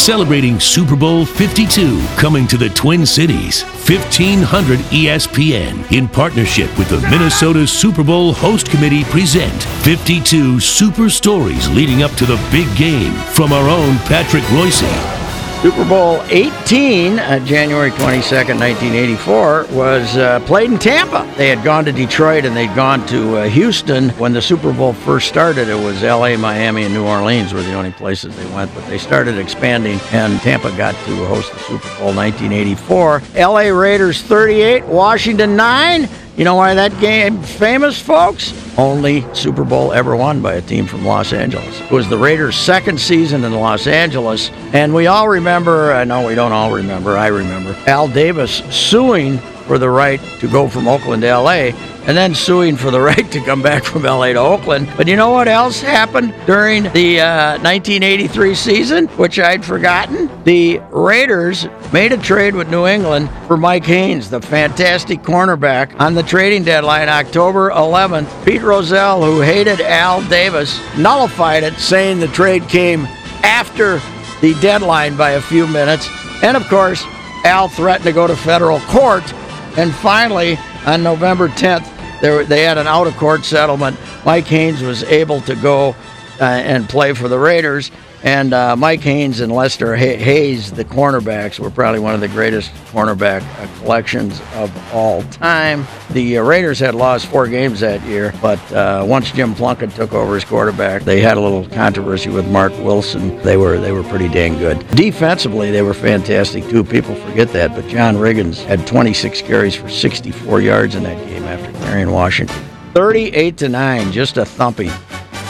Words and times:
celebrating 0.00 0.58
Super 0.58 0.96
Bowl 0.96 1.26
52 1.26 2.00
coming 2.16 2.46
to 2.46 2.56
the 2.56 2.70
Twin 2.70 3.04
Cities. 3.04 3.62
1500 3.62 4.78
ESPN 4.90 5.92
in 5.92 6.08
partnership 6.08 6.76
with 6.78 6.88
the 6.88 7.00
Minnesota 7.10 7.66
Super 7.66 8.02
Bowl 8.02 8.32
Host 8.32 8.70
Committee 8.70 9.04
present 9.04 9.62
52 9.84 10.58
super 10.58 11.10
stories 11.10 11.68
leading 11.68 12.02
up 12.02 12.12
to 12.12 12.24
the 12.24 12.40
big 12.50 12.74
game 12.78 13.12
from 13.34 13.52
our 13.52 13.68
own 13.68 13.98
Patrick 13.98 14.44
Reusse. 14.44 15.19
Super 15.62 15.84
Bowl 15.84 16.22
18, 16.30 17.18
uh, 17.18 17.38
January 17.44 17.90
22nd, 17.90 18.58
1984, 18.58 19.66
was 19.72 20.16
uh, 20.16 20.40
played 20.46 20.72
in 20.72 20.78
Tampa. 20.78 21.30
They 21.36 21.48
had 21.50 21.62
gone 21.62 21.84
to 21.84 21.92
Detroit 21.92 22.46
and 22.46 22.56
they'd 22.56 22.74
gone 22.74 23.06
to 23.08 23.36
uh, 23.36 23.44
Houston. 23.50 24.08
When 24.10 24.32
the 24.32 24.40
Super 24.40 24.72
Bowl 24.72 24.94
first 24.94 25.28
started, 25.28 25.68
it 25.68 25.74
was 25.74 26.02
LA, 26.02 26.38
Miami, 26.38 26.84
and 26.84 26.94
New 26.94 27.04
Orleans 27.04 27.52
were 27.52 27.60
the 27.60 27.74
only 27.74 27.90
places 27.90 28.34
they 28.38 28.46
went, 28.54 28.74
but 28.74 28.86
they 28.86 28.96
started 28.96 29.36
expanding 29.36 30.00
and 30.12 30.40
Tampa 30.40 30.74
got 30.78 30.94
to 31.04 31.26
host 31.26 31.52
the 31.52 31.58
Super 31.58 31.88
Bowl 31.98 32.14
1984. 32.14 33.22
LA 33.36 33.68
Raiders 33.68 34.22
38, 34.22 34.86
Washington 34.86 35.56
9. 35.56 36.08
You 36.40 36.44
know 36.44 36.54
why 36.54 36.72
that 36.72 36.98
game 37.00 37.42
famous, 37.42 38.00
folks? 38.00 38.54
Only 38.78 39.26
Super 39.34 39.62
Bowl 39.62 39.92
ever 39.92 40.16
won 40.16 40.40
by 40.40 40.54
a 40.54 40.62
team 40.62 40.86
from 40.86 41.04
Los 41.04 41.34
Angeles. 41.34 41.82
It 41.82 41.90
was 41.90 42.08
the 42.08 42.16
Raiders' 42.16 42.56
second 42.56 42.98
season 42.98 43.44
in 43.44 43.52
Los 43.52 43.86
Angeles, 43.86 44.50
and 44.72 44.94
we 44.94 45.06
all 45.06 45.28
remember, 45.28 45.92
uh, 45.92 46.00
I 46.00 46.04
know 46.04 46.26
we 46.26 46.34
don't 46.34 46.52
all 46.52 46.72
remember, 46.72 47.14
I 47.14 47.26
remember, 47.26 47.76
Al 47.86 48.08
Davis 48.08 48.62
suing 48.70 49.38
for 49.70 49.78
the 49.78 49.88
right 49.88 50.20
to 50.40 50.48
go 50.48 50.68
from 50.68 50.88
Oakland 50.88 51.22
to 51.22 51.32
LA 51.32 51.70
and 52.08 52.16
then 52.16 52.34
suing 52.34 52.74
for 52.74 52.90
the 52.90 53.00
right 53.10 53.30
to 53.30 53.40
come 53.44 53.62
back 53.62 53.84
from 53.84 54.02
LA 54.02 54.32
to 54.32 54.40
Oakland. 54.40 54.92
But 54.96 55.06
you 55.06 55.14
know 55.14 55.30
what 55.30 55.46
else 55.46 55.80
happened 55.80 56.34
during 56.44 56.82
the 56.92 57.20
uh, 57.20 57.52
1983 57.58 58.54
season, 58.56 59.06
which 59.10 59.38
I'd 59.38 59.64
forgotten? 59.64 60.28
The 60.42 60.80
Raiders 60.90 61.68
made 61.92 62.10
a 62.10 62.16
trade 62.16 62.56
with 62.56 62.68
New 62.68 62.88
England 62.88 63.30
for 63.46 63.56
Mike 63.56 63.84
Haynes, 63.84 64.28
the 64.28 64.40
fantastic 64.40 65.22
cornerback, 65.22 66.00
on 66.00 66.14
the 66.14 66.24
trading 66.24 66.64
deadline, 66.64 67.08
October 67.08 67.70
11th. 67.70 68.44
Pete 68.44 68.62
Rozelle, 68.62 69.24
who 69.24 69.40
hated 69.40 69.80
Al 69.80 70.20
Davis, 70.28 70.80
nullified 70.98 71.62
it, 71.62 71.74
saying 71.74 72.18
the 72.18 72.26
trade 72.26 72.68
came 72.68 73.04
after 73.44 74.00
the 74.40 74.58
deadline 74.60 75.16
by 75.16 75.30
a 75.30 75.40
few 75.40 75.68
minutes. 75.68 76.08
And 76.42 76.56
of 76.56 76.66
course, 76.66 77.04
Al 77.44 77.68
threatened 77.68 78.06
to 78.06 78.12
go 78.12 78.26
to 78.26 78.34
federal 78.34 78.80
court. 78.80 79.32
And 79.80 79.94
finally, 79.94 80.58
on 80.84 81.02
November 81.02 81.48
10th, 81.48 82.20
there, 82.20 82.44
they 82.44 82.64
had 82.64 82.76
an 82.76 82.86
out 82.86 83.06
of 83.06 83.16
court 83.16 83.46
settlement. 83.46 83.96
Mike 84.26 84.44
Haynes 84.44 84.82
was 84.82 85.04
able 85.04 85.40
to 85.40 85.54
go 85.54 85.96
uh, 86.40 86.44
and 86.44 86.88
play 86.88 87.12
for 87.12 87.28
the 87.28 87.38
Raiders. 87.38 87.90
And 88.22 88.52
uh, 88.52 88.76
Mike 88.76 89.00
Haynes 89.00 89.40
and 89.40 89.50
Lester 89.50 89.96
Hayes, 89.96 90.70
the 90.72 90.84
cornerbacks, 90.84 91.58
were 91.58 91.70
probably 91.70 92.00
one 92.00 92.12
of 92.12 92.20
the 92.20 92.28
greatest 92.28 92.70
cornerback 92.92 93.42
uh, 93.58 93.78
collections 93.78 94.42
of 94.54 94.70
all 94.92 95.22
time. 95.24 95.86
The 96.10 96.36
uh, 96.36 96.42
Raiders 96.42 96.78
had 96.78 96.94
lost 96.94 97.26
four 97.26 97.46
games 97.46 97.80
that 97.80 98.02
year, 98.02 98.34
but 98.42 98.60
uh, 98.72 99.04
once 99.08 99.30
Jim 99.32 99.54
Plunkett 99.54 99.92
took 99.92 100.12
over 100.12 100.36
as 100.36 100.44
quarterback, 100.44 101.02
they 101.02 101.22
had 101.22 101.38
a 101.38 101.40
little 101.40 101.66
controversy 101.70 102.28
with 102.28 102.46
Marc 102.50 102.76
Wilson. 102.80 103.38
They 103.38 103.56
were 103.56 103.78
they 103.78 103.92
were 103.92 104.02
pretty 104.02 104.28
dang 104.28 104.58
good. 104.58 104.86
Defensively, 104.90 105.70
they 105.70 105.82
were 105.82 105.94
fantastic 105.94 106.68
too. 106.68 106.84
People 106.84 107.14
forget 107.14 107.48
that, 107.54 107.74
but 107.74 107.88
John 107.88 108.16
Riggins 108.16 108.62
had 108.62 108.86
26 108.86 109.40
carries 109.42 109.74
for 109.74 109.88
64 109.88 110.60
yards 110.60 110.94
in 110.94 111.04
that 111.04 111.26
game 111.26 111.44
after 111.44 111.72
carrying 111.84 112.10
Washington. 112.10 112.62
38 112.92 113.56
to 113.58 113.68
9, 113.68 114.12
just 114.12 114.36
a 114.36 114.44
thumping. 114.44 114.90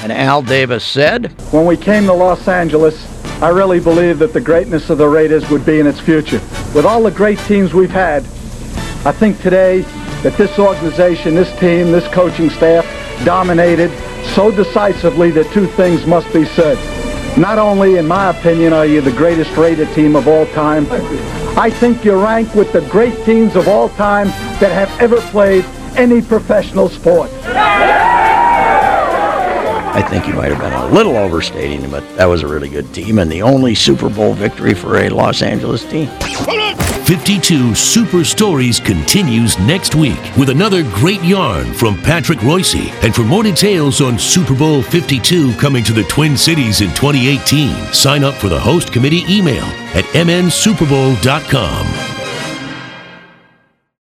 And 0.02 0.12
Al 0.12 0.40
Davis 0.40 0.84
said, 0.84 1.30
When 1.52 1.66
we 1.66 1.76
came 1.76 2.06
to 2.06 2.12
Los 2.14 2.48
Angeles, 2.48 3.06
I 3.42 3.48
really 3.48 3.80
believed 3.80 4.18
that 4.20 4.32
the 4.32 4.40
greatness 4.40 4.88
of 4.88 4.96
the 4.96 5.06
Raiders 5.06 5.48
would 5.50 5.66
be 5.66 5.78
in 5.78 5.86
its 5.86 6.00
future. 6.00 6.40
With 6.74 6.86
all 6.86 7.02
the 7.02 7.10
great 7.10 7.38
teams 7.40 7.74
we've 7.74 7.90
had, 7.90 8.22
I 9.04 9.12
think 9.12 9.40
today 9.42 9.80
that 10.22 10.36
this 10.38 10.58
organization, 10.58 11.34
this 11.34 11.50
team, 11.58 11.92
this 11.92 12.06
coaching 12.14 12.48
staff 12.48 12.86
dominated 13.26 13.90
so 14.34 14.50
decisively 14.50 15.30
that 15.32 15.50
two 15.52 15.66
things 15.66 16.06
must 16.06 16.32
be 16.32 16.46
said. 16.46 16.78
Not 17.38 17.58
only, 17.58 17.96
in 17.96 18.08
my 18.08 18.30
opinion, 18.30 18.72
are 18.72 18.86
you 18.86 19.02
the 19.02 19.12
greatest 19.12 19.54
Raider 19.56 19.86
team 19.94 20.16
of 20.16 20.28
all 20.28 20.46
time, 20.46 20.86
I 21.58 21.70
think 21.70 22.04
you 22.04 22.22
rank 22.22 22.54
with 22.54 22.72
the 22.72 22.80
great 22.88 23.24
teams 23.24 23.54
of 23.54 23.68
all 23.68 23.90
time 23.90 24.28
that 24.60 24.72
have 24.72 24.90
ever 25.00 25.20
played 25.30 25.64
any 25.96 26.22
professional 26.22 26.88
sport. 26.88 27.30
I 27.44 28.09
think 30.10 30.24
he 30.24 30.32
might 30.32 30.50
have 30.50 30.58
been 30.58 30.72
a 30.72 30.92
little 30.92 31.16
overstating 31.16 31.88
but 31.90 32.02
that 32.16 32.26
was 32.26 32.42
a 32.42 32.46
really 32.46 32.68
good 32.68 32.92
team 32.92 33.18
and 33.18 33.30
the 33.30 33.42
only 33.42 33.74
Super 33.74 34.10
Bowl 34.10 34.34
victory 34.34 34.74
for 34.74 34.98
a 34.98 35.08
Los 35.08 35.40
Angeles 35.40 35.84
team. 35.84 36.08
52 37.04 37.74
Super 37.74 38.24
Stories 38.24 38.78
continues 38.78 39.58
next 39.58 39.94
week 39.94 40.18
with 40.36 40.50
another 40.50 40.82
great 40.94 41.22
yarn 41.24 41.72
from 41.74 42.00
Patrick 42.02 42.38
Reusse. 42.40 42.90
And 43.02 43.14
for 43.14 43.22
more 43.22 43.42
details 43.42 44.00
on 44.00 44.18
Super 44.18 44.54
Bowl 44.54 44.82
52 44.82 45.54
coming 45.54 45.82
to 45.84 45.92
the 45.92 46.04
Twin 46.04 46.36
Cities 46.36 46.80
in 46.82 46.90
2018, 46.90 47.92
sign 47.92 48.22
up 48.22 48.34
for 48.34 48.48
the 48.48 48.60
host 48.60 48.92
committee 48.92 49.24
email 49.28 49.64
at 49.94 50.04
mnsuperbowl.com. 50.14 52.09